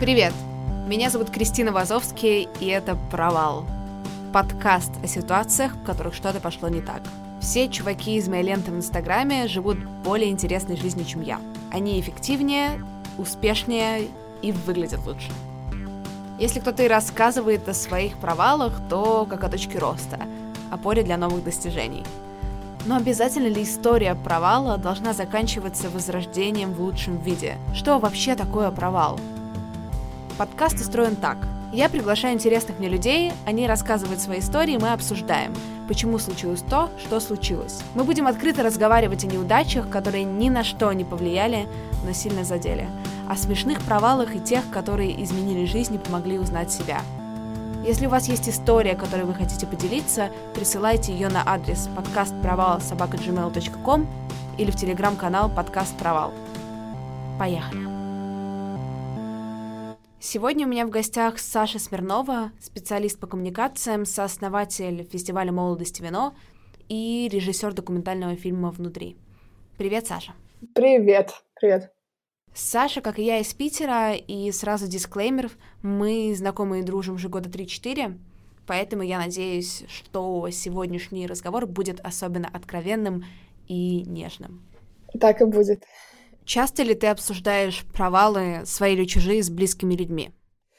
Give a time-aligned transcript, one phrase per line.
[0.00, 0.32] Привет!
[0.86, 3.66] Меня зовут Кристина Вазовский, и это «Провал».
[4.32, 7.02] Подкаст о ситуациях, в которых что-то пошло не так.
[7.40, 11.40] Все чуваки из моей ленты в Инстаграме живут более интересной жизнью, чем я.
[11.72, 12.80] Они эффективнее,
[13.18, 14.06] успешнее
[14.40, 15.32] и выглядят лучше.
[16.38, 20.20] Если кто-то и рассказывает о своих провалах, то как о точке роста,
[20.70, 22.04] опоре для новых достижений.
[22.86, 27.56] Но обязательно ли история провала должна заканчиваться возрождением в лучшем виде?
[27.74, 29.18] Что вообще такое провал?
[30.38, 31.36] Подкаст устроен так.
[31.72, 35.52] Я приглашаю интересных мне людей, они рассказывают свои истории, мы обсуждаем,
[35.88, 37.80] почему случилось то, что случилось.
[37.96, 41.66] Мы будем открыто разговаривать о неудачах, которые ни на что не повлияли,
[42.04, 42.86] но сильно задели,
[43.28, 47.02] о смешных провалах и тех, которые изменили жизнь и помогли узнать себя.
[47.84, 52.80] Если у вас есть история, которой вы хотите поделиться, присылайте ее на адрес подкаст провал
[54.56, 56.32] или в телеграм-канал подкаст провал.
[57.40, 57.97] Поехали!
[60.20, 66.34] Сегодня у меня в гостях Саша Смирнова, специалист по коммуникациям, сооснователь фестиваля молодости вино
[66.88, 69.16] и режиссер документального фильма «Внутри».
[69.76, 70.32] Привет, Саша.
[70.74, 71.92] Привет, привет.
[72.52, 75.52] Саша, как и я, из Питера, и сразу дисклеймер,
[75.82, 78.18] мы знакомы и дружим уже года 3-4,
[78.66, 83.24] поэтому я надеюсь, что сегодняшний разговор будет особенно откровенным
[83.68, 84.66] и нежным.
[85.20, 85.84] Так и будет.
[86.48, 90.30] Часто ли ты обсуждаешь провалы свои или чужие с близкими людьми?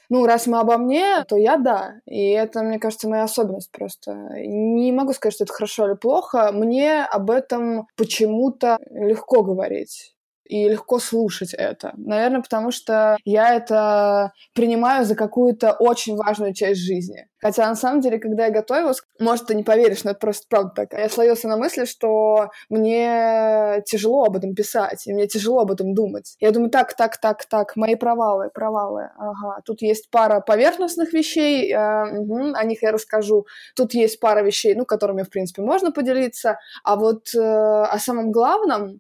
[0.09, 2.01] Ну, раз мы обо мне, то я да.
[2.07, 4.29] И это, мне кажется, моя особенность просто.
[4.33, 6.51] Не могу сказать, что это хорошо или плохо.
[6.51, 10.15] Мне об этом почему-то легко говорить
[10.50, 11.94] и легко слушать это.
[11.95, 17.28] Наверное, потому что я это принимаю за какую-то очень важную часть жизни.
[17.38, 20.72] Хотя, на самом деле, когда я готовилась, может, ты не поверишь, но это просто правда
[20.75, 20.94] так.
[20.94, 25.94] Я словился на мысли, что мне тяжело об этом писать, и мне тяжело об этом
[25.94, 26.36] думать.
[26.39, 29.61] Я думаю, так, так, так, так, мои провалы, провалы, ага.
[29.64, 33.45] Тут есть пара поверхностных вещей, э, угу, о них я расскажу.
[33.76, 36.58] Тут есть пара вещей, ну, которыми, в принципе, можно поделиться.
[36.83, 38.99] А вот э, о самом главном,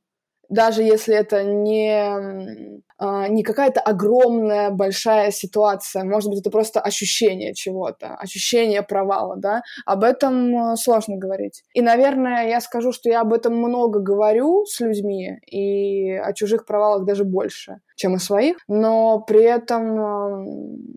[0.49, 7.53] даже если это не, а, не какая-то огромная, большая ситуация, может быть, это просто ощущение
[7.53, 11.63] чего-то, ощущение провала, да, об этом э, сложно говорить.
[11.73, 16.65] И, наверное, я скажу, что я об этом много говорю с людьми, и о чужих
[16.65, 20.45] провалах даже больше, чем о своих, но при этом э,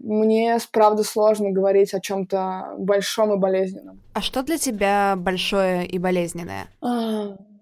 [0.03, 4.01] мне, правда, сложно говорить о чем-то большом и болезненном.
[4.15, 6.69] А что для тебя большое и болезненное?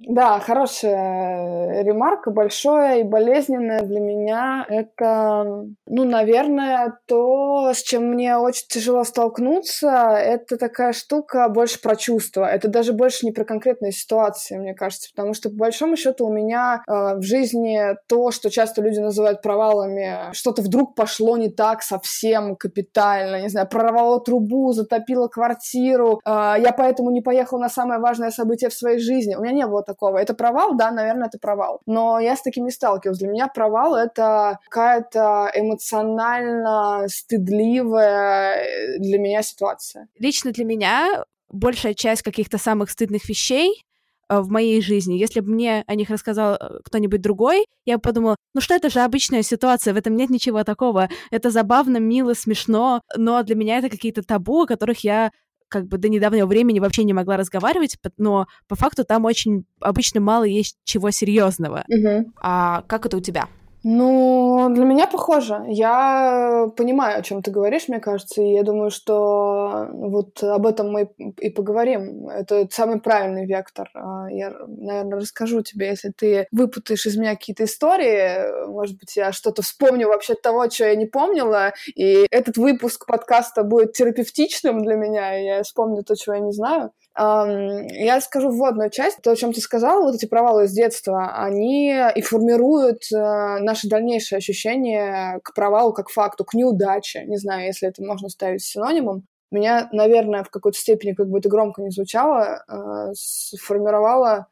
[0.09, 4.65] Да, хорошая ремарка, большое и болезненное для меня.
[4.67, 11.97] Это, ну, наверное, то, с чем мне очень тяжело столкнуться, это такая штука больше про
[11.97, 12.47] чувства.
[12.47, 16.33] Это даже больше не про конкретные ситуации, мне кажется, потому что, по большому счету, у
[16.33, 21.83] меня э, в жизни то, что часто люди называют провалами, что-то вдруг пошло не так
[21.83, 28.01] совсем капитально, не знаю, прорвало трубу, затопило квартиру, э, я поэтому не поехала на самое
[28.01, 29.35] важное событие в своей жизни.
[29.35, 30.19] У меня не было такого.
[30.19, 30.77] Это провал?
[30.77, 31.81] Да, наверное, это провал.
[31.87, 33.19] Но я с таким не сталкивалась.
[33.19, 40.09] Для меня провал— это какая-то эмоционально стыдливая э, для меня ситуация.
[40.19, 43.85] Лично для меня большая часть каких-то самых стыдных вещей
[44.29, 45.15] э, в моей жизни.
[45.15, 48.91] Если бы мне о них рассказал э, кто-нибудь другой, я бы подумала, ну что это
[48.91, 51.09] же обычная ситуация, в этом нет ничего такого.
[51.31, 55.31] Это забавно, мило, смешно, но для меня это какие-то табу, о которых я
[55.71, 60.21] как бы до недавнего времени вообще не могла разговаривать, но по факту там очень обычно
[60.21, 61.85] мало есть чего серьезного.
[61.89, 62.33] Угу.
[62.43, 63.49] А как это у тебя?
[63.83, 65.65] Ну, для меня похоже.
[65.69, 70.91] Я понимаю, о чем ты говоришь, мне кажется, и я думаю, что вот об этом
[70.91, 72.29] мы и поговорим.
[72.29, 73.91] Это самый правильный вектор.
[73.95, 79.33] А, я, наверное, расскажу тебе, если ты выпутаешь из меня какие-то истории, может быть, я
[79.33, 84.97] что-то вспомню вообще того, что я не помнила, и этот выпуск подкаста будет терапевтичным для
[84.97, 86.93] меня, и я вспомню то, чего я не знаю.
[87.23, 89.21] Я скажу вводную часть.
[89.21, 93.89] То, о чем ты сказала, вот эти провалы из детства, они и формируют э, наши
[93.89, 97.25] дальнейшие ощущения к провалу как факту, к неудаче.
[97.27, 99.27] Не знаю, если это можно ставить синонимом.
[99.51, 104.47] Меня, наверное, в какой-то степени, как бы это громко не звучало, э, сформировала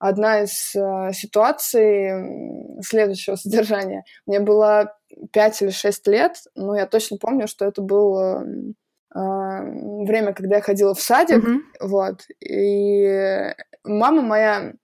[0.00, 4.04] одна из э, ситуаций следующего содержания.
[4.26, 4.96] Мне было
[5.32, 8.44] 5 или 6 лет, но я точно помню, что это был а,
[9.14, 11.58] время, когда я ходила в садик, mm-hmm.
[11.80, 14.74] вот, и мама моя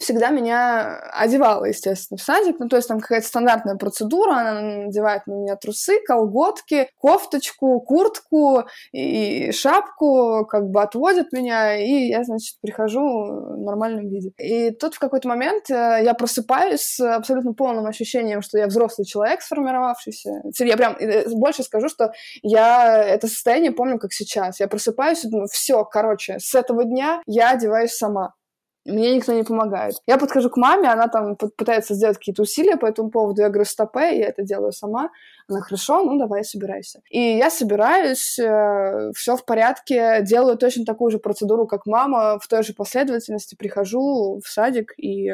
[0.00, 2.58] всегда меня одевала, естественно, в садик.
[2.58, 8.64] Ну, то есть там какая-то стандартная процедура, она надевает на меня трусы, колготки, кофточку, куртку
[8.92, 14.32] и шапку, как бы отводит меня, и я, значит, прихожу в нормальном виде.
[14.38, 19.04] И тут в какой-то момент э, я просыпаюсь с абсолютно полным ощущением, что я взрослый
[19.04, 20.42] человек, сформировавшийся.
[20.58, 22.12] Я прям э, больше скажу, что
[22.42, 24.60] я это состояние помню, как сейчас.
[24.60, 28.34] Я просыпаюсь и думаю, все, короче, с этого дня я одеваюсь сама.
[28.90, 29.94] Мне никто не помогает.
[30.06, 33.42] Я подхожу к маме, она там пытается сделать какие-то усилия по этому поводу.
[33.42, 35.10] Я говорю, стопе, я это делаю сама.
[35.48, 37.00] Она, хорошо, ну давай, собирайся.
[37.10, 42.46] И я собираюсь, э, все в порядке, делаю точно такую же процедуру, как мама, в
[42.48, 45.32] той же последовательности прихожу в садик и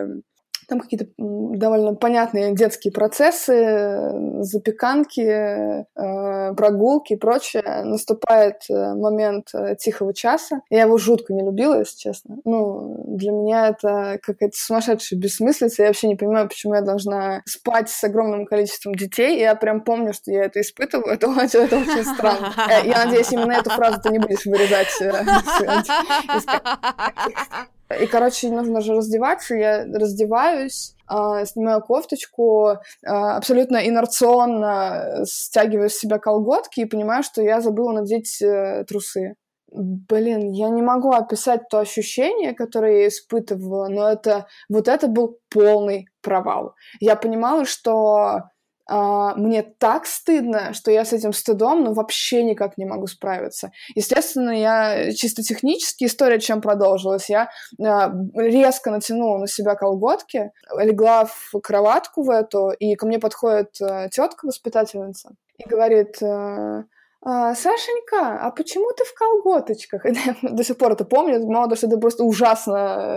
[0.68, 7.62] там какие-то довольно понятные детские процессы, запеканки, э, прогулки и прочее.
[7.84, 10.60] Наступает э, момент э, тихого часа.
[10.70, 12.38] Я его жутко не любила, если честно.
[12.44, 15.82] Ну, для меня это какая-то сумасшедшая бессмыслица.
[15.82, 19.38] Я вообще не понимаю, почему я должна спать с огромным количеством детей.
[19.38, 21.16] Я прям помню, что я это испытываю.
[21.16, 22.52] Это, это очень странно.
[22.84, 24.88] Я надеюсь, именно эту фразу ты не будешь вырезать.
[27.88, 35.94] И, короче, нужно же раздеваться, я раздеваюсь, э, снимаю кофточку, э, абсолютно инерционно стягиваю с
[35.94, 39.34] себя колготки и понимаю, что я забыла надеть э, трусы.
[39.72, 45.38] Блин, я не могу описать то ощущение, которое я испытывала, но это вот это был
[45.50, 46.74] полный провал.
[47.00, 48.42] Я понимала, что
[48.88, 53.72] Uh, мне так стыдно, что я с этим стыдом ну, вообще никак не могу справиться.
[53.96, 57.28] Естественно, я чисто технически история чем продолжилась.
[57.28, 57.50] Я
[57.80, 63.70] uh, резко натянула на себя колготки, легла в кроватку в эту, и ко мне подходит
[63.82, 66.84] uh, тетка-воспитательница и говорит, а,
[67.26, 70.04] Сашенька, а почему ты в колготочках?
[70.04, 72.76] Я до сих пор это помню, мало того, что это просто ужасно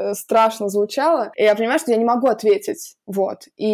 [0.09, 1.31] э, страшно звучало.
[1.35, 3.43] И я понимаю, что я не могу ответить, вот.
[3.55, 3.67] И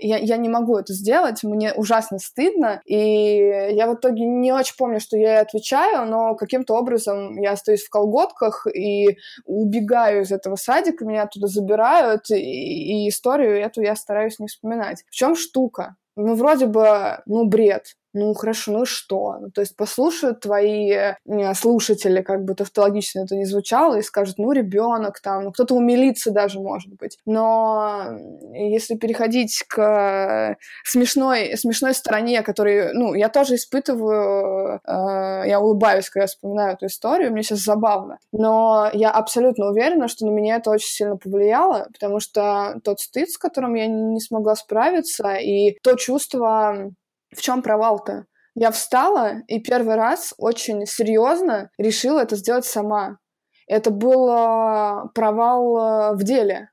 [0.00, 4.76] я, я не могу это сделать, мне ужасно стыдно, и я в итоге не очень
[4.78, 10.32] помню, что я ей отвечаю, но каким-то образом я остаюсь в колготках и убегаю из
[10.32, 15.04] этого садика, меня оттуда забирают, и, и историю эту я стараюсь не вспоминать.
[15.10, 15.96] В чем штука?
[16.16, 19.38] Ну, вроде бы, ну, бред ну хорошо, ну что?
[19.40, 24.38] Ну, то есть послушают твои э, слушатели, как бы тавтологично это не звучало, и скажут,
[24.38, 27.18] ну ребенок там, ну кто-то умилится даже, может быть.
[27.26, 28.10] Но
[28.52, 36.26] если переходить к смешной, смешной стороне, которой, ну, я тоже испытываю, э, я улыбаюсь, когда
[36.26, 38.18] вспоминаю эту историю, мне сейчас забавно.
[38.32, 43.30] Но я абсолютно уверена, что на меня это очень сильно повлияло, потому что тот стыд,
[43.30, 46.92] с которым я не смогла справиться, и то чувство
[47.34, 48.26] в чем провал-то?
[48.54, 53.18] Я встала и первый раз очень серьезно решила это сделать сама.
[53.66, 56.68] Это был а, провал а, в деле.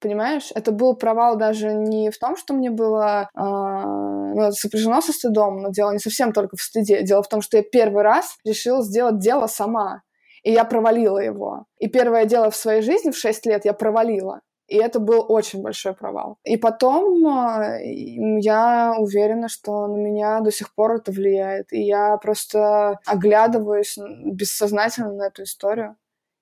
[0.00, 0.50] Понимаешь?
[0.54, 5.58] Это был провал даже не в том, что мне было э, ну, сопряжено со стыдом,
[5.58, 7.02] но дело не совсем только в стыде.
[7.02, 10.00] Дело в том, что я первый раз решила сделать дело сама.
[10.42, 11.66] И я провалила его.
[11.78, 14.40] И первое дело в своей жизни в 6 лет я провалила.
[14.70, 16.38] И это был очень большой провал.
[16.44, 21.72] И потом а, я уверена, что на меня до сих пор это влияет.
[21.72, 25.96] И я просто оглядываюсь бессознательно на эту историю.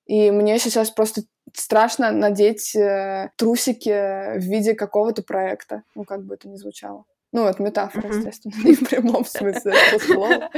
[0.05, 1.23] И мне сейчас просто
[1.55, 5.85] страшно надеть э, трусики в виде какого-то проекта.
[5.95, 7.05] Ну, как бы это ни звучало.
[7.31, 10.51] Ну, это метафора, естественно, не в прямом смысле этого слова.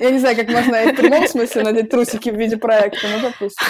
[0.00, 3.22] Я не знаю, как можно и в прямом смысле надеть трусики в виде проекта, ну,
[3.22, 3.66] допустим.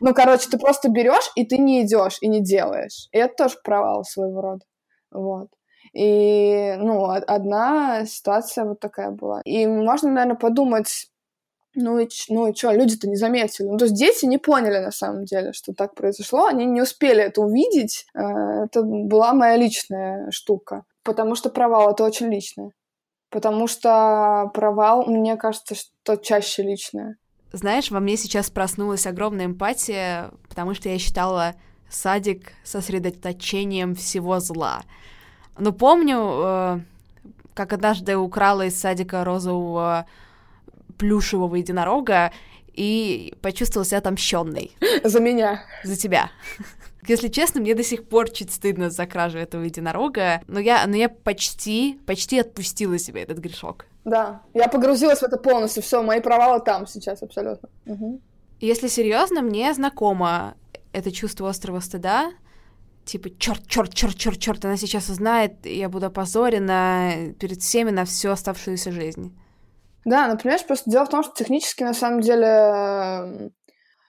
[0.00, 3.08] Ну, короче, ты просто берешь, и ты не идешь, и не делаешь.
[3.12, 4.64] И это тоже провал своего рода.
[5.12, 5.48] Вот.
[5.94, 9.40] И, ну, одна ситуация вот такая была.
[9.44, 11.06] И можно, наверное, подумать,
[11.74, 13.66] ну и, ну и что, люди-то не заметили.
[13.66, 17.22] Ну, то есть дети не поняли на самом деле, что так произошло, они не успели
[17.22, 18.06] это увидеть.
[18.14, 20.84] Э, это была моя личная штука.
[21.08, 22.72] Потому что провал— это очень личное.
[23.30, 27.16] Потому что провал, мне кажется, что чаще личное.
[27.50, 31.54] Знаешь, во мне сейчас проснулась огромная эмпатия, потому что я считала
[31.88, 34.82] садик сосредоточением всего зла.
[35.58, 36.80] Но помню, э,
[37.54, 40.04] как однажды украла из садика розового
[40.98, 42.32] плюшевого единорога
[42.78, 44.70] и почувствовала себя отомщенной.
[45.02, 45.64] За меня.
[45.82, 46.30] За тебя.
[47.08, 50.94] Если честно, мне до сих пор чуть стыдно за кражу этого единорога, но я, но
[50.94, 53.86] я почти, почти отпустила себе этот грешок.
[54.04, 57.68] Да, я погрузилась в это полностью, все, мои провалы там сейчас абсолютно.
[57.86, 58.20] Угу.
[58.60, 60.54] Если серьезно, мне знакомо
[60.92, 62.30] это чувство острого стыда,
[63.04, 67.90] типа, черт, черт, черт, черт, черт, она сейчас узнает, и я буду опозорена перед всеми
[67.90, 69.34] на всю оставшуюся жизнь.
[70.08, 73.50] Да, ну, понимаешь, просто дело в том, что технически, на самом деле,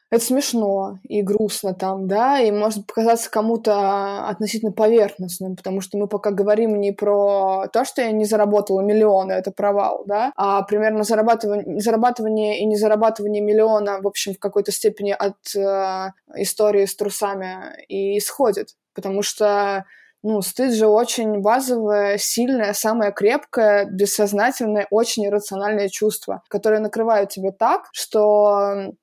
[0.09, 6.07] это смешно и грустно там, да, и может показаться кому-то относительно поверхностным, потому что мы
[6.07, 11.03] пока говорим не про то, что я не заработала миллионы, это провал, да, а примерно
[11.03, 16.95] зарабатывание, зарабатывание и не зарабатывание миллиона, в общем, в какой-то степени от э, истории с
[16.95, 19.83] трусами и исходит, потому что
[20.21, 27.51] ну, стыд же очень базовое, сильное, самое крепкое, бессознательное, очень иррациональное чувство, которое накрывает тебя
[27.51, 28.93] так, что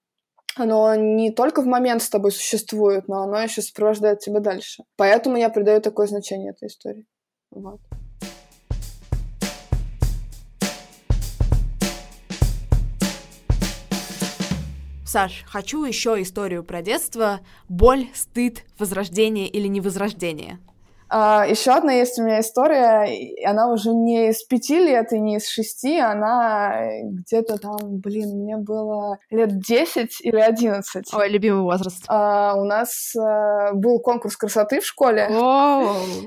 [0.56, 4.85] оно не только в момент с тобой существует, но оно еще сопровождает тебя дальше.
[4.96, 7.06] Поэтому я придаю такое значение этой истории.
[7.50, 7.80] Вот.
[15.06, 17.40] Саш, хочу еще историю про детство.
[17.68, 20.58] Боль, стыд, возрождение или невозрождение.
[21.08, 23.08] А, еще одна есть у меня история,
[23.46, 28.56] она уже не из пяти лет и не из шести, она где-то там, блин, мне
[28.56, 31.12] было лет десять или одиннадцать.
[31.14, 32.04] Ой, любимый возраст.
[32.08, 35.28] А, у нас а, был конкурс красоты в школе.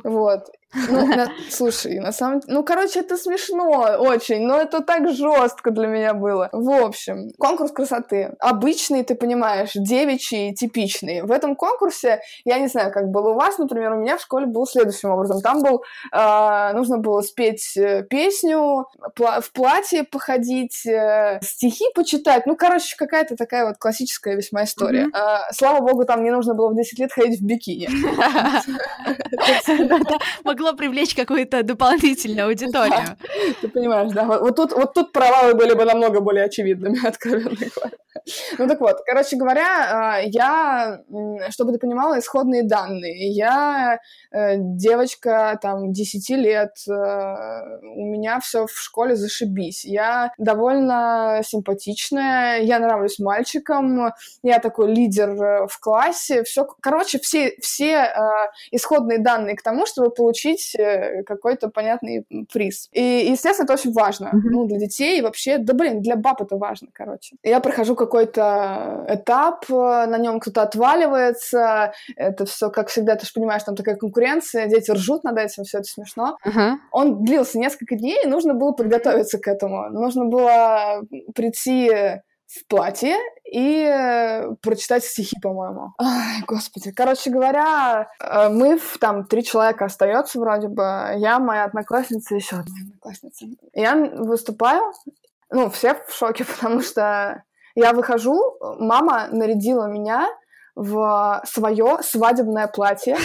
[0.03, 0.41] Вот.
[0.73, 5.71] Ну, на, слушай, на самом деле, ну, короче, это смешно очень, но это так жестко
[5.71, 6.49] для меня было.
[6.51, 8.35] В общем, конкурс красоты.
[8.39, 11.23] Обычный, ты понимаешь, девичий, типичный.
[11.23, 14.45] В этом конкурсе, я не знаю, как было у вас, например, у меня в школе
[14.45, 15.41] был следующим образом.
[15.41, 15.83] Там был,
[16.13, 18.85] э, нужно было спеть э, песню,
[19.17, 22.45] пла- в платье походить, э, стихи почитать.
[22.45, 25.05] Ну, короче, какая-то такая вот классическая весьма история.
[25.05, 25.17] Mm-hmm.
[25.17, 27.89] Э, слава богу, там не нужно было в 10 лет ходить в бикини
[30.59, 33.17] могло привлечь какую-то дополнительную аудиторию.
[33.61, 34.25] Ты понимаешь, да?
[34.25, 37.97] Вот, вот, тут, вот тут провалы были бы намного более очевидными, откровенно говоря.
[38.57, 40.99] Ну так вот, короче говоря, а, я,
[41.49, 43.31] чтобы ты понимала, исходные данные.
[43.31, 43.99] Я
[44.31, 49.85] э, девочка, там, 10 лет, э, у меня все в школе зашибись.
[49.85, 54.11] Я довольно симпатичная, я нравлюсь мальчикам,
[54.43, 56.43] я такой лидер э, в классе.
[56.43, 58.11] Все, короче, все, все
[58.71, 60.49] исходные данные к тому, чтобы получить
[61.25, 62.89] какой-то понятный приз.
[62.91, 64.27] И, естественно, это очень важно.
[64.27, 64.50] Mm-hmm.
[64.51, 67.36] Ну, для детей и вообще, да блин, для баб это важно, короче.
[67.44, 73.32] Я прохожу какой какой-то этап, на нем кто-то отваливается, это все, как всегда, ты же
[73.34, 76.38] понимаешь, там такая конкуренция, дети ржут над этим, все это смешно.
[76.46, 76.75] Uh-huh.
[76.91, 79.89] Он длился несколько дней, и нужно было подготовиться к этому.
[79.89, 81.03] Нужно было
[81.34, 83.15] прийти в платье
[83.46, 85.94] и э, прочитать стихи, по-моему.
[86.00, 86.91] Ай, господи.
[86.91, 90.82] Короче говоря, э, мы там три человека остается вроде бы.
[91.18, 93.46] Я, моя одноклассница, еще одна одноклассница.
[93.74, 94.82] Я выступаю,
[95.51, 97.44] ну, все в шоке, потому что
[97.75, 100.27] я выхожу, мама нарядила меня
[100.74, 103.15] в свое свадебное платье.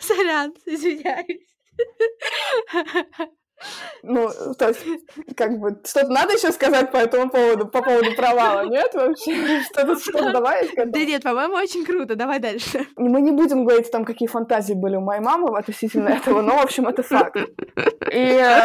[0.00, 1.46] Сорян, извиняюсь.
[4.02, 4.80] Ну, то есть,
[5.36, 9.62] как бы, что-то надо еще сказать по этому поводу, по поводу провала, нет вообще?
[9.62, 12.86] Что-то что добавить к Да нет, по-моему, очень круто, давай дальше.
[12.96, 16.64] Мы не будем говорить там, какие фантазии были у моей мамы относительно этого, но, в
[16.64, 17.36] общем, это факт.
[18.12, 18.60] И э,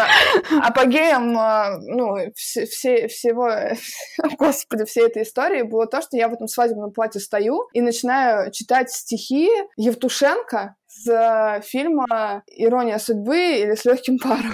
[0.62, 3.50] апогеем, э, ну, все, все, всего,
[4.38, 8.52] господи, всей этой истории было то, что я в этом свадебном платье стою и начинаю
[8.52, 14.54] читать стихи Евтушенко, с э, фильма «Ирония судьбы» или «С легким паром».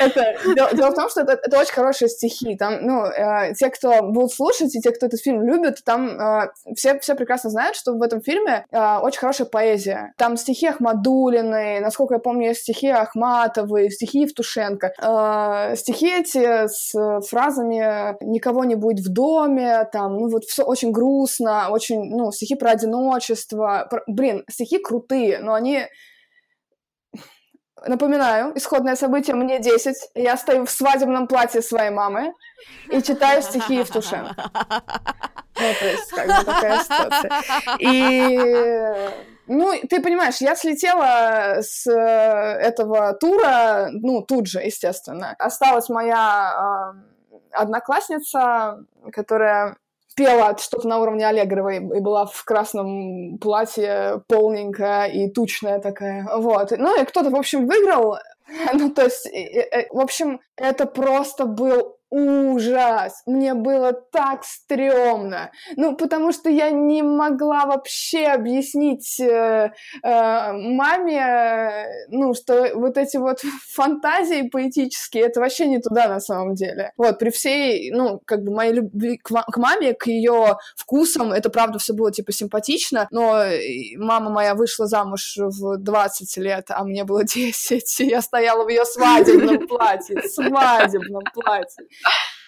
[0.00, 2.56] Это, дело, в том, что это, это очень хорошие стихи.
[2.56, 6.50] Там, ну, э, те, кто будут слушать, и те, кто этот фильм любит, там э,
[6.76, 10.12] все, все прекрасно знают, что в этом фильме э, очень хорошая поэзия.
[10.16, 14.92] Там стихи Ахмадулиной, насколько я помню, есть стихи Ахматовой, стихи Евтушенко.
[15.00, 16.92] Э, стихи эти с
[17.28, 22.54] фразами «никого не будет в доме», там, ну, вот все очень грустно, очень, ну, стихи
[22.54, 23.86] про одиночество.
[23.90, 24.02] Про...
[24.06, 25.86] Блин, стихи крутые, но они
[27.86, 29.96] Напоминаю, исходное событие мне 10.
[30.14, 32.34] Я стою в свадебном платье своей мамы
[32.88, 34.34] и читаю стихи Евтушенко.
[35.54, 37.30] Ну, то есть, как бы такая ситуация.
[37.78, 39.10] И,
[39.46, 45.36] ну, ты понимаешь, я слетела с этого тура, ну, тут же, естественно.
[45.38, 49.76] Осталась моя э, одноклассница, которая
[50.14, 56.28] пела что-то на уровне Аллегровой и была в красном платье, полненькая и тучная такая.
[56.36, 56.70] Вот.
[56.72, 58.18] Ну и кто-то, в общем, выиграл.
[58.74, 59.26] Ну, то есть,
[59.90, 63.22] в общем, это просто был ужас.
[63.26, 65.50] Мне было так стрёмно.
[65.76, 69.72] Ну, потому что я не могла вообще объяснить э,
[70.04, 73.40] э, маме, ну, что вот эти вот
[73.74, 76.92] фантазии поэтические, это вообще не туда на самом деле.
[76.98, 81.48] Вот, при всей, ну, как бы моей любви к, к маме, к ее вкусам, это
[81.48, 83.42] правда все было, типа, симпатично, но
[83.96, 88.68] мама моя вышла замуж в 20 лет, а мне было 10, и я стояла в
[88.68, 91.86] ее свадебном платье, свадебном платье.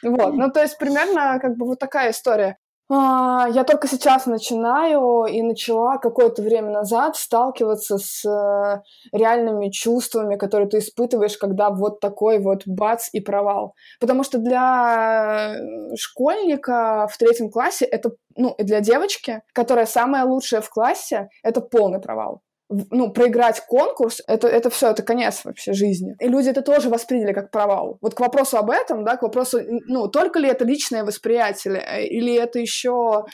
[0.03, 2.59] Вот, ну то есть примерно как бы вот такая история.
[2.91, 8.83] А, я только сейчас начинаю и начала какое-то время назад сталкиваться с э,
[9.13, 13.75] реальными чувствами, которые ты испытываешь, когда вот такой вот бац и провал.
[14.01, 15.57] Потому что для
[15.97, 22.01] школьника в третьем классе это, ну, для девочки, которая самая лучшая в классе, это полный
[22.01, 26.17] провал ну, проиграть конкурс, это, это все, это конец вообще жизни.
[26.19, 27.99] И люди это тоже восприняли как провал.
[28.01, 32.07] Вот к вопросу об этом, да, к вопросу, ну, только ли это личное восприятие, э,
[32.07, 33.25] или это еще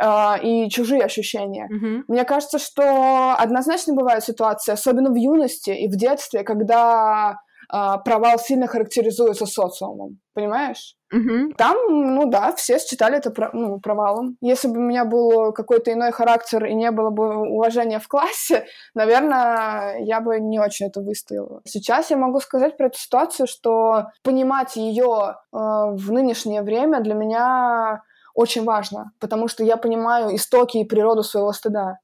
[0.00, 1.68] Uh, и чужие ощущения.
[1.68, 2.04] Mm-hmm.
[2.06, 8.66] Мне кажется, что однозначно бывают ситуации, особенно в юности и в детстве, когда провал сильно
[8.66, 10.18] характеризуется социумом.
[10.34, 10.96] Понимаешь?
[11.12, 11.54] Угу.
[11.56, 14.36] Там, ну да, все считали это ну, провалом.
[14.40, 18.66] Если бы у меня был какой-то иной характер и не было бы уважения в классе,
[18.94, 21.62] наверное, я бы не очень это выстояла.
[21.66, 27.14] Сейчас я могу сказать про эту ситуацию, что понимать ее э, в нынешнее время для
[27.14, 28.02] меня
[28.34, 31.98] очень важно, потому что я понимаю истоки и природу своего стыда.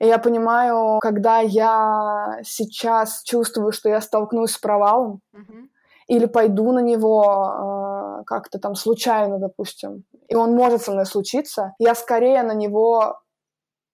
[0.00, 5.68] И я понимаю, когда я сейчас чувствую, что я столкнусь с провалом, mm-hmm
[6.06, 11.74] или пойду на него э, как-то там случайно, допустим, и он может со мной случиться,
[11.78, 13.20] я скорее на него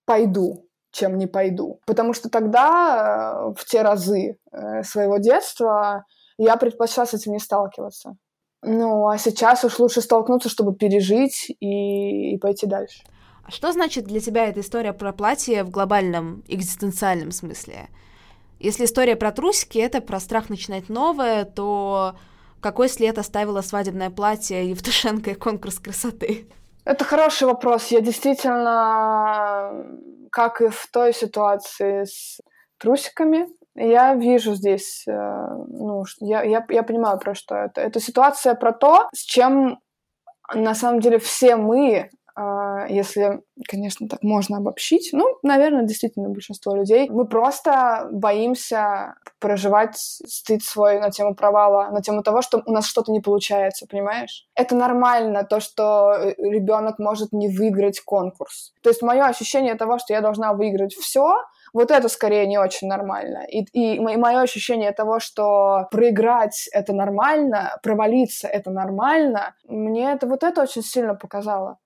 [0.04, 1.80] пойду, чем не пойду.
[1.86, 6.04] Потому что тогда, э, в те разы э, своего детства,
[6.36, 8.16] я предпочла с этим не сталкиваться.
[8.62, 13.02] Ну, а сейчас уж лучше столкнуться, чтобы пережить и, и пойти дальше.
[13.44, 17.88] А что значит для тебя эта история про платье в глобальном экзистенциальном смысле?
[18.58, 22.14] Если история про трусики— это про страх начинать новое, то
[22.60, 26.48] какой след оставило свадебное платье Евтушенко и конкурс красоты?
[26.84, 27.88] Это хороший вопрос.
[27.88, 29.84] Я действительно,
[30.30, 32.40] как и в той ситуации с
[32.78, 35.12] трусиками, я вижу здесь, э,
[35.68, 37.80] ну, я, я, я понимаю, про что это.
[37.80, 39.80] Это ситуация про то, с чем
[40.54, 42.10] на самом деле все мы
[42.88, 50.62] если, конечно, так можно обобщить, ну, наверное, действительно большинство людей, мы просто боимся проживать стыд
[50.62, 54.46] свой на тему провала, на тему того, что у нас что-то не получается, понимаешь?
[54.54, 58.72] Это нормально, то, что э, ребенок может не выиграть конкурс.
[58.82, 61.34] То есть мое ощущение того, что я должна выиграть все,
[61.72, 63.44] вот это скорее не очень нормально.
[63.48, 70.42] И, и мое ощущение того, что проиграть это нормально, провалиться это нормально, мне это вот
[70.42, 71.78] это очень сильно показало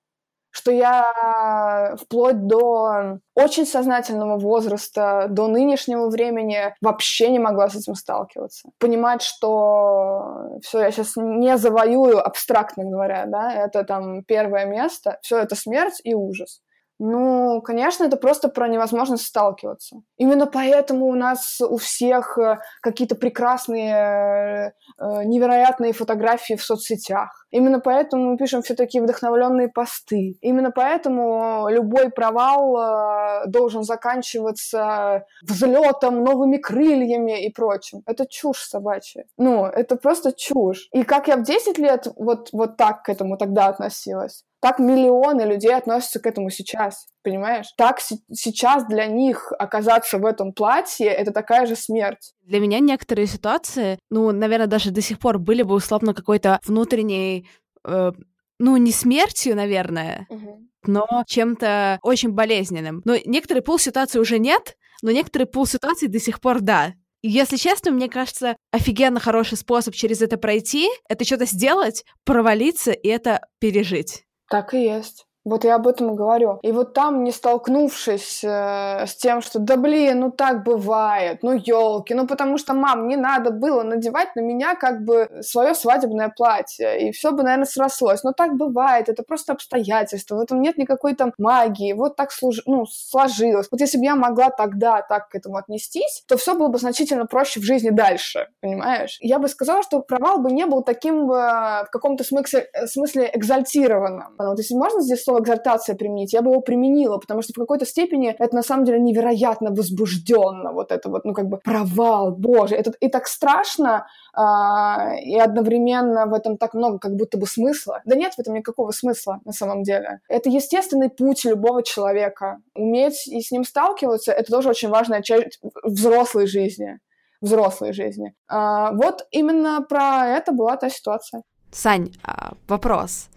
[0.57, 7.95] что я вплоть до очень сознательного возраста, до нынешнего времени вообще не могла с этим
[7.95, 8.71] сталкиваться.
[8.79, 15.39] Понимать, что все, я сейчас не завоюю, абстрактно говоря, да, это там первое место, все
[15.39, 16.63] это смерть и ужас.
[16.99, 19.97] Ну, конечно, это просто про невозможность сталкиваться.
[20.17, 27.46] Именно поэтому у нас у всех э, какие-то прекрасные, э, э, невероятные фотографии в соцсетях.
[27.57, 30.37] Именно поэтому мы пишем все такие вдохновленные посты.
[30.43, 38.03] Именно поэтому любой провал должен заканчиваться взлетом, новыми крыльями и прочим.
[38.05, 39.25] Это чушь собачья.
[39.39, 40.89] Ну, это просто чушь.
[40.93, 45.43] И как я в 10 лет вот, вот так к этому тогда относилась, так миллионы
[45.43, 47.67] людей относятся к этому сейчас, понимаешь?
[47.77, 52.33] Так сейчас для них оказаться в этом платье— это такая же смерть.
[52.43, 57.46] Для меня некоторые ситуации, ну, наверное, даже до сих пор были бы условно какой-то внутренней,
[57.87, 58.13] э,
[58.59, 60.63] ну, не смертью, наверное, угу.
[60.85, 63.03] но чем-то очень болезненным.
[63.05, 66.95] Но некоторые полситуации уже нет, но некоторые полситуации до сих пор да.
[67.23, 72.93] И если честно, мне кажется, офигенно хороший способ через это пройти— это что-то сделать, провалиться
[72.93, 74.25] и это пережить.
[74.49, 75.27] Так и есть.
[75.47, 76.59] Вот я об этом и говорю.
[76.63, 81.53] И вот там, не столкнувшись э, с тем, что да блин, ну так бывает, ну
[81.53, 86.33] елки, ну потому что, мам, не надо было надевать на меня как бы свое свадебное
[86.37, 88.25] платье, и все бы, наверное, срослось.
[88.25, 92.63] Но так бывает, это просто обстоятельства, в этом нет никакой там магии, вот так служ...
[92.67, 93.69] ну, сложилось.
[93.71, 97.27] Вот если бы я могла тогда так к этому отнестись, то все было бы значительно
[97.27, 99.17] проще в жизни дальше, понимаешь?
[99.21, 103.31] Я бы сказала, что провал бы не был таким э, в каком-то смысле, э, смысле
[103.33, 104.35] экзальтированным.
[104.39, 107.57] Вот если можно здесь слово слово экзальтация применить, я бы его применила, потому что в
[107.57, 112.33] какой-то степени это на самом деле невероятно возбужденно, вот это вот, ну как бы провал,
[112.33, 117.47] боже, это и так страшно, а, и одновременно в этом так много как будто бы
[117.47, 118.01] смысла.
[118.05, 120.21] Да нет в этом никакого смысла на самом деле.
[120.29, 122.59] Это естественный путь любого человека.
[122.75, 126.99] Уметь и с ним сталкиваться— это тоже очень важная часть взрослой жизни
[127.43, 128.35] взрослой жизни.
[128.49, 131.43] А, вот именно про это была та ситуация.
[131.71, 133.29] Сань, а, вопрос.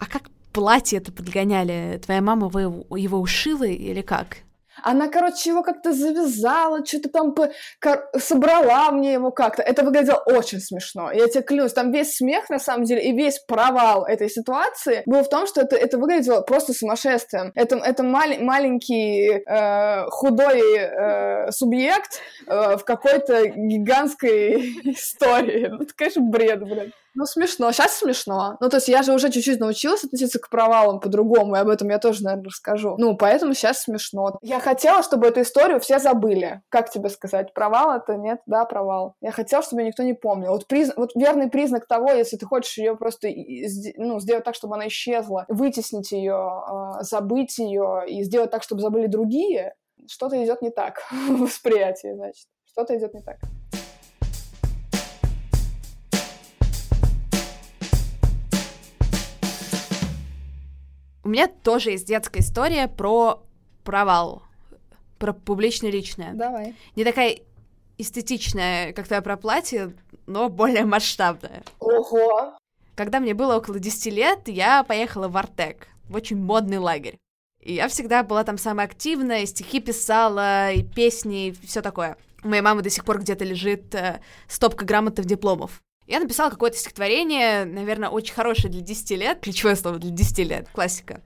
[0.00, 0.22] А как
[0.54, 2.00] платье это подгоняли?
[2.02, 4.38] Твоя мама его ушила или как?
[4.82, 7.50] Она, короче, его как-то завязала, что-то там по...
[8.18, 9.62] собрала мне его как-то.
[9.62, 11.12] Это выглядело очень смешно.
[11.12, 15.22] Я тебе клянусь, там весь смех, на самом деле, и весь провал этой ситуации был
[15.22, 17.52] в том, что это, это выглядело просто сумасшествием.
[17.54, 25.82] Это, это мал- маленький э, худой э, субъект э, в какой-то гигантской истории.
[25.82, 26.92] Это, конечно, бред, блин.
[27.14, 27.70] Ну, смешно.
[27.72, 28.56] Сейчас смешно.
[28.60, 31.88] Ну, то есть я же уже чуть-чуть научилась относиться к провалам по-другому, и об этом
[31.88, 32.96] я тоже, наверное, расскажу.
[32.98, 34.38] Ну, поэтому сейчас смешно.
[34.42, 36.62] Я хотела, чтобы эту историю все забыли.
[36.68, 37.54] Как тебе сказать?
[37.54, 38.16] Провал это?
[38.16, 38.40] Нет?
[38.46, 39.14] Да, провал.
[39.20, 40.50] Я хотела, чтобы никто не помнил.
[40.50, 40.92] Вот, приз...
[40.96, 43.28] вот верный признак того, если ты хочешь ее просто
[43.96, 48.80] ну, сделать так, чтобы она исчезла, вытеснить ее, а, забыть ее и сделать так, чтобы
[48.80, 49.74] забыли другие,
[50.10, 52.46] что-то идет не так в восприятии, значит.
[52.66, 53.36] Что-то идет не так.
[61.24, 63.42] У меня тоже есть детская история про
[63.82, 64.42] провал,
[65.18, 66.34] про публичное личное.
[66.34, 66.74] Давай.
[66.96, 67.38] Не такая
[67.96, 69.94] эстетичная, как твоя про платье,
[70.26, 71.64] но более масштабная.
[71.80, 72.54] Ого!
[72.94, 77.18] Когда мне было около 10 лет, я поехала в Артек, в очень модный лагерь.
[77.60, 82.18] И я всегда была там самая активная, стихи писала, и песни, и все такое.
[82.42, 85.80] У моей мамы до сих пор где-то лежит э, стопка грамотов дипломов.
[86.06, 90.68] Я написала какое-то стихотворение, наверное, очень хорошее для 10 лет, ключевое слово для 10 лет,
[90.72, 91.22] классика.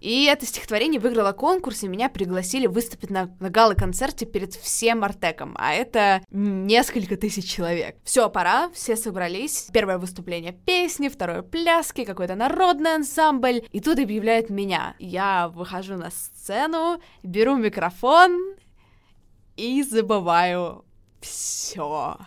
[0.00, 5.56] И это стихотворение выиграло конкурс, и меня пригласили выступить на, на гала-концерте перед всем Артеком,
[5.58, 7.96] а это несколько тысяч человек.
[8.04, 9.68] Все, пора, все собрались.
[9.72, 13.64] Первое выступление песни, второе пляски, какой-то народный ансамбль.
[13.72, 14.94] И тут объявляют меня.
[14.98, 18.54] Я выхожу на сцену, беру микрофон
[19.56, 20.84] и забываю
[21.20, 22.18] все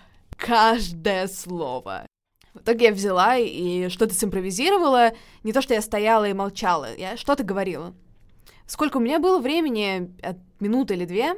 [0.41, 2.05] каждое слово.
[2.53, 5.11] В итоге я взяла и что-то симпровизировала.
[5.43, 7.93] Не то, что я стояла и молчала, я что-то говорила.
[8.65, 11.35] Сколько у меня было времени, от минуты или две,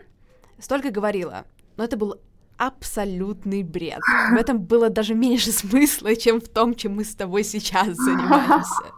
[0.59, 1.45] столько говорила.
[1.75, 2.19] Но это был
[2.57, 3.99] абсолютный бред.
[4.31, 8.91] В этом было даже меньше смысла, чем в том, чем мы с тобой сейчас занимаемся.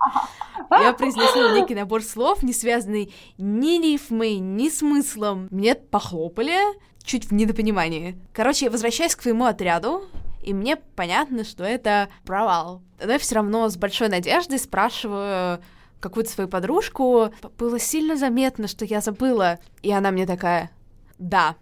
[0.72, 5.48] Я произнесла некий набор слов, не связанный ни рифмой, ни смыслом.
[5.52, 6.58] Мне похлопали,
[7.04, 8.18] чуть в недопонимании.
[8.34, 10.04] Короче, возвращаясь к твоему отряду,
[10.44, 12.82] и мне понятно, что это провал.
[13.04, 15.62] Но я все равно с большой надеждой спрашиваю
[16.00, 17.34] какую-то свою подружку.
[17.58, 19.60] Было сильно заметно, что я забыла.
[19.82, 20.70] И она мне такая,
[21.18, 21.56] да.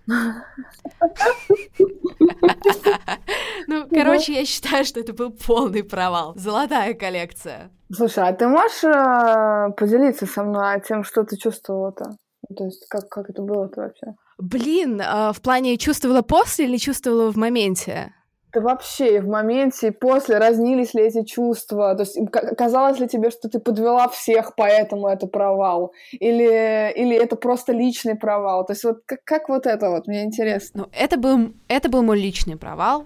[3.68, 6.34] Ну, короче, я считаю, что это был полный провал.
[6.36, 7.72] Золотая коллекция.
[7.92, 12.18] Слушай, а ты можешь э, поделиться со мной тем, что ты чувствовала-то?
[12.58, 14.08] То есть, как, как это было-то вообще?
[14.38, 18.14] Блин, а, в плане чувствовала после или чувствовала в моменте?
[18.54, 21.96] Да вообще, в моменте, и после разнились ли эти чувства?
[21.96, 25.92] То есть казалось ли тебе, что ты подвела всех, поэтому это провал?
[26.12, 28.64] Или, или это просто личный провал?
[28.66, 30.84] То есть вот как, как вот это вот, мне интересно.
[30.84, 33.06] Ну, это был, это был мой личный провал.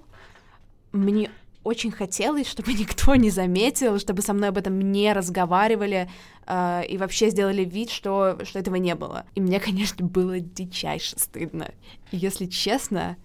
[0.91, 1.29] Мне
[1.63, 6.09] очень хотелось, чтобы никто не заметил, чтобы со мной об этом не разговаривали
[6.45, 9.25] э, и вообще сделали вид, что, что этого не было.
[9.35, 11.71] И мне, конечно, было дичайше стыдно.
[12.11, 13.17] И если честно,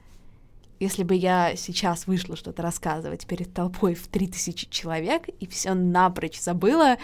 [0.83, 6.41] если бы я сейчас вышла что-то рассказывать перед толпой в 3000 человек и все напрочь
[6.41, 6.97] забыла,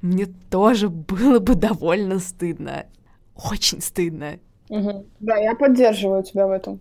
[0.00, 2.86] мне тоже было бы довольно стыдно.
[3.34, 4.38] Очень стыдно.
[4.70, 5.06] Угу.
[5.20, 6.80] Да, я поддерживаю тебя в этом.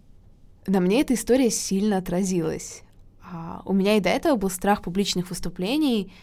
[0.67, 2.83] На мне эта история сильно отразилась.
[3.29, 6.13] А, у меня и до этого был страх публичных выступлений,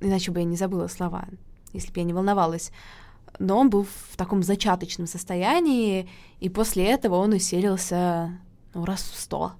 [0.00, 1.26] иначе бы я не забыла слова,
[1.72, 2.70] если бы я не волновалась.
[3.38, 6.06] Но он был в таком зачаточном состоянии,
[6.38, 8.38] и после этого он усилился
[8.74, 9.52] ну, раз в сто.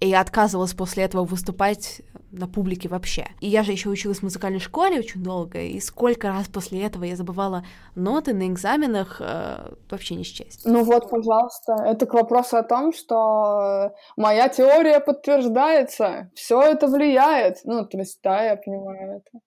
[0.00, 3.26] И отказывалась после этого выступать на публике вообще.
[3.40, 7.04] И я же еще училась в музыкальной школе очень долго, и сколько раз после этого
[7.04, 10.64] я забывала ноты на экзаменах, э, вообще не счесть.
[10.64, 17.60] Ну вот, пожалуйста, это к вопросу о том, что моя теория подтверждается, все это влияет.
[17.64, 19.40] Ну, то есть, да, я понимаю это.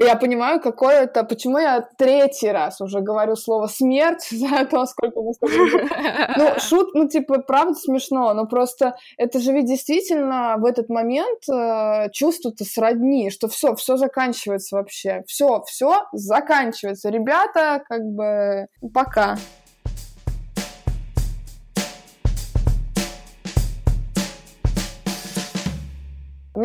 [0.00, 1.24] Я понимаю, какое это...
[1.24, 5.32] Почему я третий раз уже говорю слово «смерть» за то, сколько мы
[6.36, 11.48] Ну, шут, ну, типа, правда смешно, но просто это же ведь действительно в этот момент
[11.50, 15.24] э, чувство-то сродни, что все, все заканчивается вообще.
[15.26, 17.10] Все, все заканчивается.
[17.10, 19.36] Ребята, как бы, пока.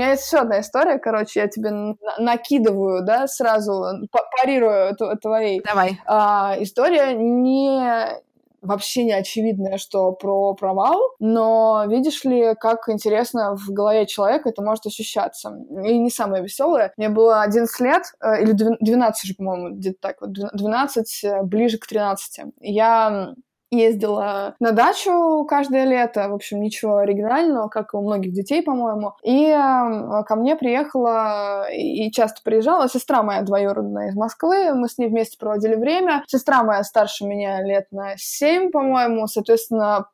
[0.03, 5.61] Меня есть еще одна история, короче, я тебе накидываю, да, сразу парирую твоей.
[5.63, 5.99] Давай.
[6.05, 8.21] А, история не
[8.63, 14.61] вообще не очевидное, что про провал, но видишь ли, как интересно в голове человека это
[14.61, 15.57] может ощущаться.
[15.69, 16.93] И не самое веселое.
[16.97, 21.77] Мне было 11 лет, э, или 12 же, по-моему, где-то так вот, 12, э, ближе
[21.77, 22.53] к 13.
[22.61, 23.33] Я
[23.73, 29.13] ездила на дачу каждое лето, в общем, ничего оригинального, как и у многих детей, по-моему.
[29.23, 34.97] И э, ко мне приехала и часто приезжала сестра моя двоюродная из Москвы, мы с
[34.97, 36.23] ней вместе проводили время.
[36.27, 40.07] Сестра моя старше меня лет на семь, по-моему, соответственно,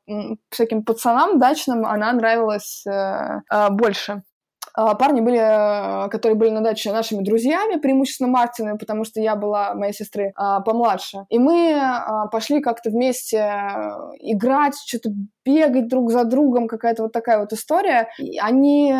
[0.49, 4.23] всяким пацанам дачным она нравилась э, э, больше.
[4.79, 9.35] А, парни были, э, которые были на даче нашими друзьями, преимущественно Мартины, потому что я
[9.35, 11.25] была моей сестры а, помладше.
[11.29, 13.89] И мы а, пошли как-то вместе э,
[14.19, 15.09] играть, что-то
[15.43, 18.07] бегать друг за другом, какая-то вот такая вот история.
[18.19, 18.95] И они э,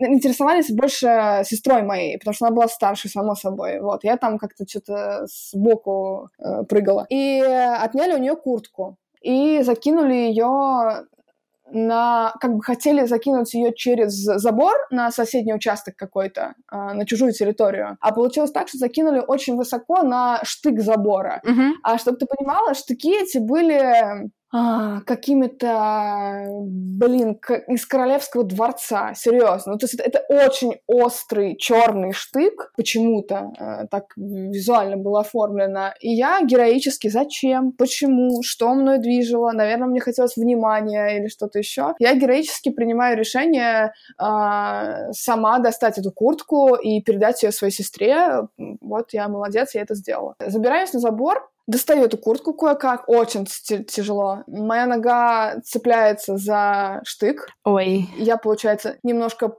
[0.00, 3.80] интересовались больше сестрой моей, потому что она была старше, само собой.
[3.80, 6.28] Вот, я там как-то что-то сбоку
[6.68, 7.06] прыгала.
[7.08, 11.06] И отняли у нее куртку и закинули ее
[11.72, 17.32] на, как бы хотели закинуть ее через забор на соседний участок какой-то, э, на чужую
[17.32, 17.96] территорию.
[18.00, 21.42] А получилось так, что закинули очень высоко на штык забора.
[21.44, 21.72] Uh-huh.
[21.82, 29.72] А чтобы ты понимала, штыки эти были а, какими-то, блин, из королевского дворца, серьезно.
[29.72, 35.92] Ну, то есть это, это очень острый черный штык, почему-то э, так визуально было оформлено.
[36.00, 41.94] И я героически, зачем, почему, что мной движило, наверное, мне хотелось внимания или что-то еще.
[42.00, 48.48] Я героически принимаю решение э, сама достать эту куртку и передать ее своей сестре.
[48.80, 50.34] Вот я молодец, я это сделала.
[50.44, 54.42] Забираюсь на забор, Достаю эту куртку кое-как, очень тяжело.
[54.48, 57.46] Моя нога цепляется за штык.
[57.62, 58.08] Ой.
[58.16, 59.54] Я, получается, немножко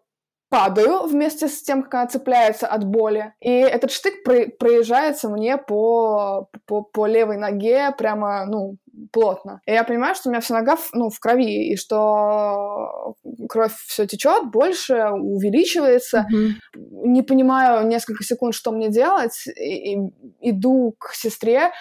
[0.51, 3.33] падаю вместе с тем, как она цепляется от боли.
[3.39, 4.23] И этот штык
[4.59, 8.75] проезжается мне по, по, по левой ноге прямо, ну,
[9.13, 9.61] плотно.
[9.65, 13.15] И я понимаю, что у меня вся нога в, ну, в крови, и что
[13.47, 16.27] кровь все течет больше, увеличивается.
[16.29, 16.51] Mm-hmm.
[17.05, 19.47] Не понимаю несколько секунд, что мне делать.
[19.55, 19.99] И, и,
[20.41, 21.71] иду к сестре,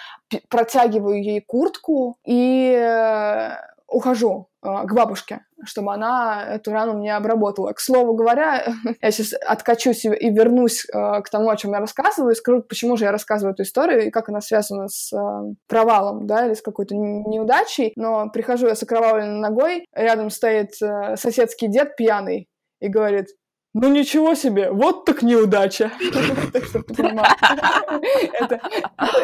[0.47, 3.51] протягиваю ей куртку и э,
[3.91, 7.73] ухожу э, к бабушке, чтобы она эту рану мне обработала.
[7.73, 8.65] К слову говоря,
[9.01, 12.95] я сейчас откачусь и, вернусь э, к тому, о чем я рассказываю, и скажу, почему
[12.97, 16.61] же я рассказываю эту историю и как она связана с э, провалом, да, или с
[16.61, 17.91] какой-то неудачей.
[17.95, 22.47] Но прихожу я с окровавленной ногой, рядом стоит э, соседский дед пьяный
[22.79, 23.27] и говорит,
[23.73, 25.91] ну ничего себе, вот так неудача.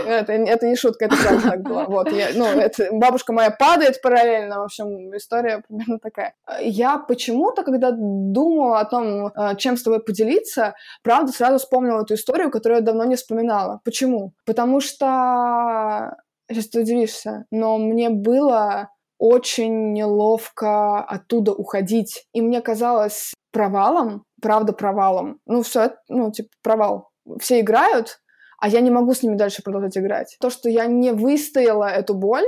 [0.08, 1.86] Это не шутка, это правда так было.
[1.88, 6.34] Вот, ну, бабушка моя падает параллельно, в общем, история примерно такая.
[6.62, 12.14] Я почему-то, когда думала о том, э, чем с тобой поделиться, правда, сразу вспомнила эту
[12.16, 13.82] историю, которую я давно не вспоминала.
[13.84, 14.34] Почему?
[14.46, 16.16] Потому что
[16.50, 22.26] сейчас ты удивишься, но мне было очень неловко оттуда уходить.
[22.34, 25.40] И мне казалось провалом, правда провалом.
[25.46, 27.10] Ну, все, ну, типа, провал.
[27.40, 28.20] Все играют,
[28.60, 30.38] а я не могу с ними дальше продолжать играть.
[30.40, 32.46] То, что я не выстояла эту боль,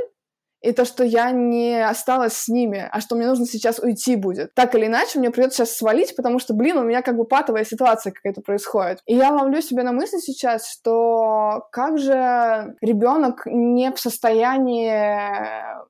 [0.62, 4.54] и то, что я не осталась с ними, а что мне нужно сейчас уйти будет.
[4.54, 7.64] Так или иначе, мне придется сейчас свалить, потому что, блин, у меня как бы патовая
[7.64, 9.00] ситуация какая-то происходит.
[9.06, 14.92] И я ловлю себе на мысли сейчас, что как же ребенок не в состоянии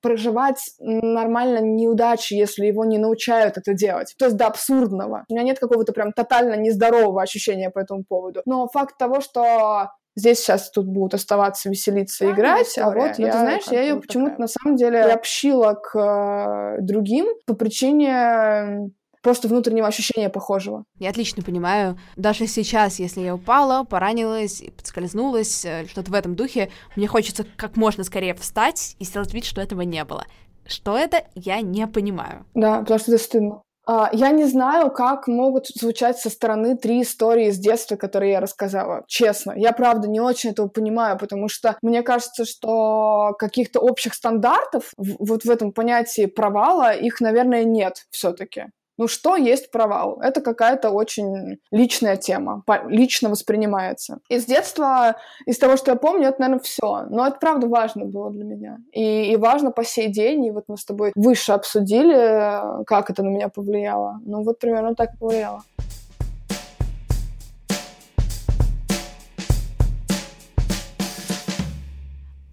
[0.01, 4.13] проживать нормально неудачи, если его не научают это делать.
[4.17, 5.25] То есть до абсурдного.
[5.29, 8.41] У меня нет какого-то прям тотально нездорового ощущения по этому поводу.
[8.45, 13.31] Но факт того, что здесь сейчас тут будут оставаться, веселиться, да, играть, а вот я,
[13.31, 19.47] ты знаешь, я ее почему-то на самом деле приобщила к э, другим по причине просто
[19.47, 20.85] внутреннего ощущения похожего.
[20.97, 21.99] Я отлично понимаю.
[22.15, 27.75] Даже сейчас, если я упала, поранилась, подскользнулась, э, что-то в этом духе, мне хочется как
[27.75, 30.25] можно скорее встать и сделать вид, что этого не было.
[30.65, 32.45] Что это, я не понимаю.
[32.53, 33.61] Да, потому что это стыдно.
[33.91, 38.39] А, я не знаю, как могут звучать со стороны три истории из детства, которые я
[38.39, 39.03] рассказала.
[39.07, 44.93] Честно, я правда не очень этого понимаю, потому что мне кажется, что каких-то общих стандартов
[44.97, 48.67] вот в этом понятии провала их, наверное, нет все-таки.
[48.99, 50.19] Ну, что есть провал?
[50.21, 54.19] Это какая-то очень личная тема, лично воспринимается.
[54.27, 57.05] Из детства, из того, что я помню, это, наверное, все.
[57.09, 58.79] Но это, правда, важно было для меня.
[58.91, 60.47] И, и важно по сей день.
[60.47, 64.19] И вот мы с тобой выше обсудили, как это на меня повлияло.
[64.25, 65.63] Ну, вот примерно так повлияло.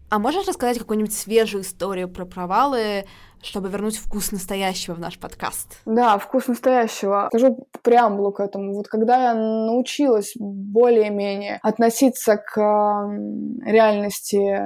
[0.08, 3.06] А можешь рассказать какую-нибудь свежую историю про провалы,
[3.46, 5.80] чтобы вернуть вкус настоящего в наш подкаст.
[5.86, 7.28] Да, вкус настоящего.
[7.30, 8.74] Скажу преамбулу к этому.
[8.74, 12.56] Вот когда я научилась более-менее относиться к
[13.64, 14.60] реальности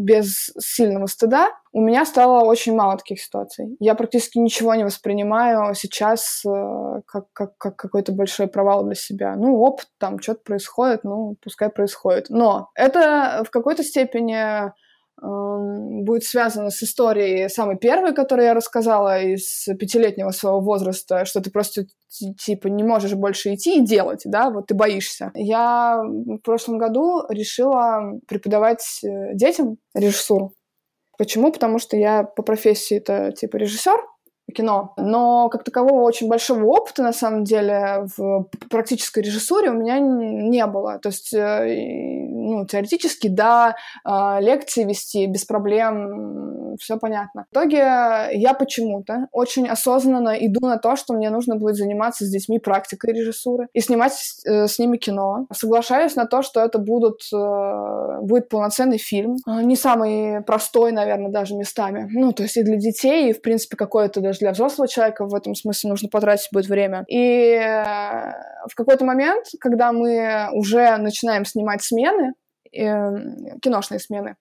[0.00, 3.76] без сильного стыда, у меня стало очень мало таких ситуаций.
[3.78, 9.36] Я практически ничего не воспринимаю сейчас э, как, как, как какой-то большой провал для себя.
[9.36, 12.30] Ну, опыт, там что-то происходит, ну, пускай происходит.
[12.30, 14.72] Но это в какой-то степени
[15.20, 21.50] будет связано с историей самой первой, которую я рассказала из пятилетнего своего возраста, что ты
[21.50, 21.86] просто
[22.38, 25.30] типа не можешь больше идти и делать, да, вот ты боишься.
[25.34, 30.52] Я в прошлом году решила преподавать э, детям режиссуру.
[31.18, 31.52] Почему?
[31.52, 33.98] Потому что я по профессии это типа режиссер,
[34.54, 34.94] кино.
[34.96, 40.66] Но как такового очень большого опыта, на самом деле, в практической режиссуре у меня не
[40.66, 40.98] было.
[40.98, 47.46] То есть, э, ну, теоретически, да, а, лекции вести без проблем, все понятно.
[47.50, 47.78] В итоге
[48.32, 53.12] я почему-то очень осознанно иду на то, что мне нужно будет заниматься с детьми практикой
[53.12, 54.12] режиссуры и снимать
[54.46, 55.46] э, с ними кино.
[55.52, 59.36] Соглашаюсь на то, что это будут, э, будет полноценный фильм.
[59.46, 62.08] Не самый простой, наверное, даже местами.
[62.10, 65.34] Ну, то есть и для детей, и, в принципе, какое-то даже для взрослого человека в
[65.34, 67.04] этом смысле нужно потратить будет время.
[67.08, 67.84] И э,
[68.68, 72.32] в какой-то момент, когда мы уже начинаем снимать смены,
[72.72, 74.36] э, киношные смены,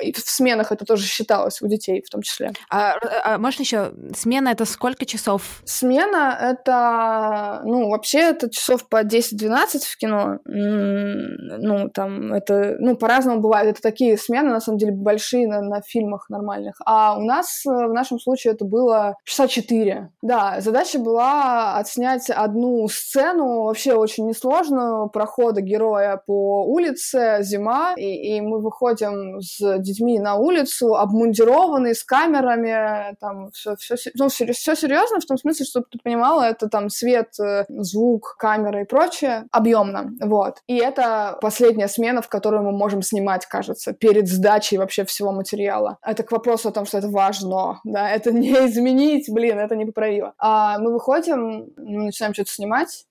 [0.00, 2.52] и в сменах это тоже считалось у детей в том числе.
[2.70, 2.94] А,
[3.24, 5.62] а можно еще смена это сколько часов?
[5.64, 10.38] Смена это, ну, вообще это часов по 10-12 в кино.
[10.44, 13.70] Ну, там это, ну, по-разному бывает.
[13.70, 16.76] Это такие смены, на самом деле, большие на, на фильмах нормальных.
[16.84, 20.10] А у нас э, в нашем случае это было часа 4.
[20.22, 28.36] Да, задача была отснять одну сцену, вообще очень несложную, прохода героя по улице, зима, и,
[28.36, 34.52] и мы выходим с детьми на улицу, обмундированные, с камерами, там, все, все, ну, все,
[34.52, 38.84] все серьезно, в том смысле, чтобы ты понимала, это там свет, э, звук, камера и
[38.84, 40.58] прочее, объемно, вот.
[40.66, 45.98] И это последняя смена, в которую мы можем снимать, кажется, перед сдачей вообще всего материала.
[46.02, 50.34] Это к вопросу о том, что это важно, да, это не изменить, блин, это непоправимо.
[50.38, 53.06] А мы выходим, мы начинаем что-то снимать,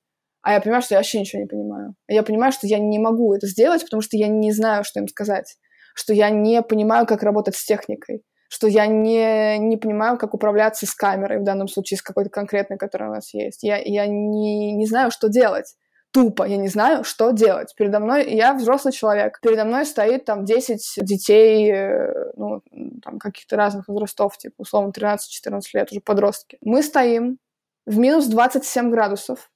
[0.45, 1.95] а я понимаю, что я вообще ничего не понимаю.
[2.07, 5.07] Я понимаю, что я не могу это сделать, потому что я не знаю, что им
[5.07, 5.57] сказать
[5.95, 10.85] что я не понимаю, как работать с техникой, что я не, не понимаю, как управляться
[10.85, 13.63] с камерой, в данном случае с какой-то конкретной, которая у нас есть.
[13.63, 15.73] Я, я не, не знаю, что делать.
[16.11, 17.73] Тупо, я не знаю, что делать.
[17.75, 22.61] Передо мной, я взрослый человек, передо мной стоит там 10 детей, э, ну,
[23.03, 26.57] там, каких-то разных возрастов, типа, условно, 13-14 лет, уже подростки.
[26.61, 27.39] Мы стоим
[27.85, 29.51] в минус 27 градусов.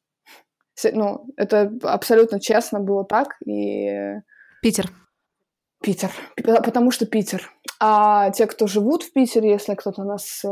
[0.91, 4.19] Ну, это абсолютно честно было так, и...
[4.61, 4.89] Питер.
[5.81, 6.11] Питер,
[6.43, 7.51] потому что Питер.
[7.79, 10.47] А те, кто живут в Питере, если кто-то нас э,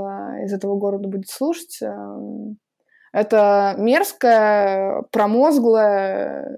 [0.45, 2.57] из этого города будет слушать, эм,
[3.11, 6.57] это мерзкая, промозглая,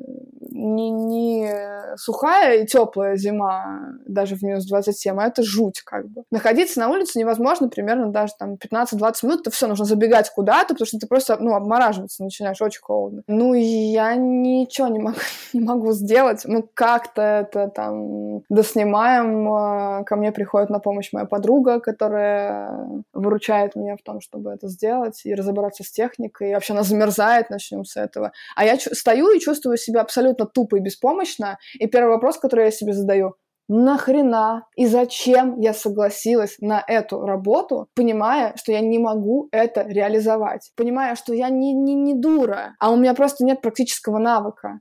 [0.59, 1.51] не, не
[1.97, 6.23] сухая и теплая зима, даже в минус 27, а это жуть как бы.
[6.31, 10.85] Находиться на улице невозможно примерно даже там 15-20 минут, то все, нужно забегать куда-то, потому
[10.85, 13.23] что ты просто, ну, обмораживаться начинаешь, очень холодно.
[13.27, 15.17] Ну, я ничего не могу,
[15.53, 16.45] не могу сделать.
[16.45, 23.75] Мы как-то это там доснимаем, э, ко мне приходит на помощь моя подруга, которая выручает
[23.75, 27.85] меня в том, чтобы это сделать и разобраться с техникой, и вообще она замерзает, начнем
[27.85, 28.31] с этого.
[28.55, 32.71] А я стою и чувствую себя абсолютно тупо и беспомощно, и первый вопрос, который я
[32.71, 33.35] себе задаю,
[33.69, 40.71] нахрена и зачем я согласилась на эту работу, понимая, что я не могу это реализовать,
[40.75, 44.79] понимая, что я не, не, не дура, а у меня просто нет практического навыка.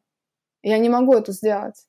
[0.63, 1.87] Я не могу это сделать.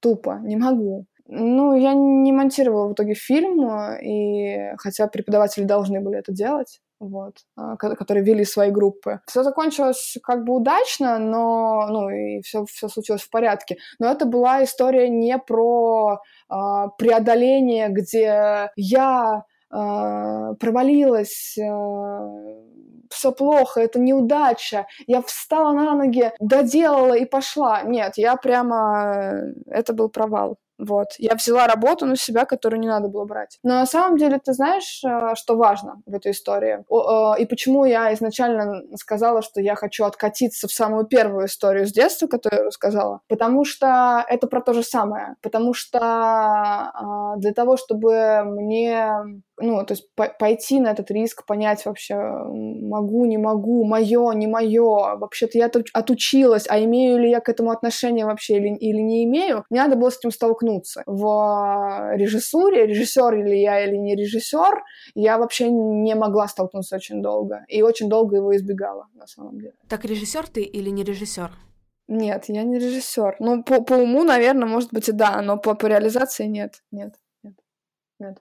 [0.00, 1.06] Тупо, не могу.
[1.26, 3.68] Ну, я не монтировала в итоге фильм,
[4.00, 9.20] и хотя преподаватели должны были это делать, вот, а, которые вели свои группы.
[9.26, 13.76] Все закончилось как бы удачно, но, ну, и все, все случилось в порядке.
[13.98, 22.28] Но это была история не про а, преодоление, где я а, провалилась, а,
[23.10, 27.82] все плохо, это неудача, я встала на ноги, доделала и пошла.
[27.82, 29.52] Нет, я прямо...
[29.66, 30.58] Это был провал.
[30.78, 31.08] Вот.
[31.18, 33.58] Я взяла работу на себя, которую не надо было брать.
[33.62, 36.84] Но на самом деле, ты знаешь, э, что важно в этой истории?
[36.90, 41.92] Э, и почему я изначально сказала, что я хочу откатиться в самую первую историю с
[41.92, 43.20] детства, которую я рассказала?
[43.28, 45.36] Потому что это про то же самое.
[45.42, 51.84] Потому что э, для того, чтобы мне ну, то есть пойти на этот риск, понять
[51.86, 57.48] вообще, могу, не могу, мое, не мое, вообще-то я отучилась, а имею ли я к
[57.48, 61.02] этому отношение вообще или, или не имею, мне надо было с этим столкнуться.
[61.06, 64.82] В режиссуре, режиссер или я, или не режиссер,
[65.14, 69.74] я вообще не могла столкнуться очень долго, и очень долго его избегала, на самом деле.
[69.88, 71.50] Так режиссер ты или не режиссер?
[72.08, 73.36] Нет, я не режиссер.
[73.40, 77.14] Ну, по, по уму, наверное, может быть и да, но по, по реализации нет, нет,
[77.42, 77.54] нет,
[78.20, 78.38] нет.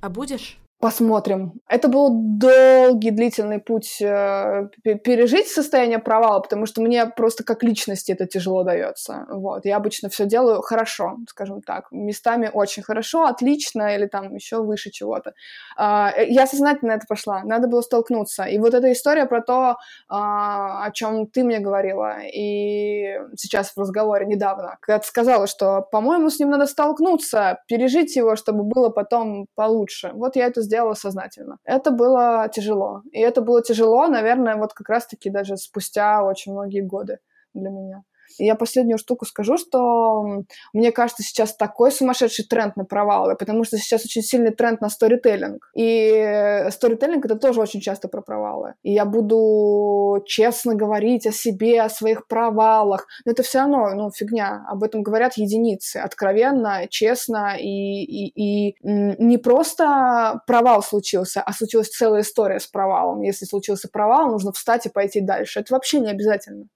[0.00, 0.58] А будешь?
[0.80, 1.54] Посмотрим.
[1.68, 8.12] Это был долгий, длительный путь э, пережить состояние провала, потому что мне просто как личности
[8.12, 9.26] это тяжело дается.
[9.28, 9.64] Вот.
[9.64, 11.88] Я обычно все делаю хорошо, скажем так.
[11.90, 15.32] Местами очень хорошо, отлично или там еще выше чего-то.
[15.76, 17.42] Э, я сознательно это пошла.
[17.42, 18.44] Надо было столкнуться.
[18.44, 19.74] И вот эта история про то, э,
[20.10, 26.30] о чем ты мне говорила, и сейчас в разговоре недавно, когда ты сказала, что, по-моему,
[26.30, 30.12] с ним надо столкнуться, пережить его, чтобы было потом получше.
[30.14, 31.58] Вот я это сделала сознательно.
[31.64, 33.02] Это было тяжело.
[33.12, 37.18] И это было тяжело, наверное, вот как раз-таки даже спустя очень многие годы
[37.54, 38.02] для меня.
[38.38, 43.78] Я последнюю штуку скажу, что мне кажется, сейчас такой сумасшедший тренд на провалы, потому что
[43.78, 45.70] сейчас очень сильный тренд на сторителлинг.
[45.76, 48.74] И сторителлинг— это тоже очень часто про провалы.
[48.82, 53.06] И я буду честно говорить о себе, о своих провалах.
[53.24, 54.64] Но это все равно, ну, фигня.
[54.68, 55.96] Об этом говорят единицы.
[55.98, 57.56] Откровенно, честно.
[57.58, 63.22] И, и, и не просто провал случился, а случилась целая история с провалом.
[63.22, 65.60] Если случился провал, нужно встать и пойти дальше.
[65.60, 66.66] Это вообще не обязательно.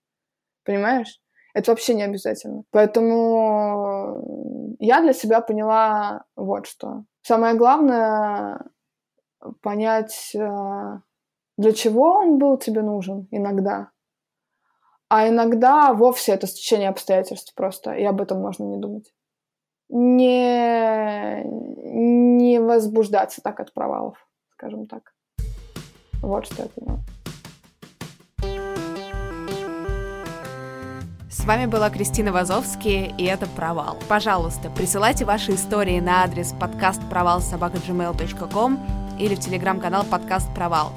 [0.64, 1.21] Понимаешь?
[1.54, 2.64] Это вообще не обязательно.
[2.70, 4.22] Поэтому
[4.78, 7.04] я для себя поняла вот что.
[7.22, 8.64] Самое главное
[9.60, 10.98] понять, э,
[11.58, 13.90] для чего он был тебе нужен иногда.
[15.08, 19.12] А иногда вовсе это стечение обстоятельств просто, и об этом можно не думать.
[19.90, 24.16] Не, не возбуждаться так от провалов,
[24.52, 25.12] скажем так.
[26.22, 27.00] Вот что я поняла.
[31.42, 33.98] С вами была Кристина Вазовский, и это «Провал».
[34.06, 38.78] Пожалуйста, присылайте ваши истории на адрес подкаст провал собака.gmail.com
[39.18, 40.92] или в телеграм-канал подкаст «Провал»,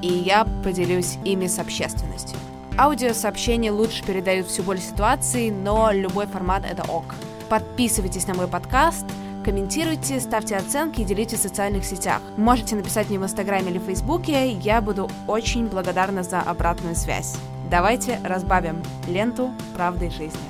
[0.00, 2.38] и я поделюсь ими с общественностью.
[2.78, 7.14] Аудиосообщения лучше передают всю боль ситуации, но любой формат— это ок.
[7.50, 9.04] Подписывайтесь на мой подкаст,
[9.44, 12.22] комментируйте, ставьте оценки и делитесь в социальных сетях.
[12.38, 17.36] Можете написать мне в Инстаграме или Фейсбуке, я буду очень благодарна за обратную связь.
[17.70, 20.40] Давайте разбавим ленту правды жизни.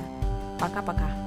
[0.58, 1.19] Пока-пока.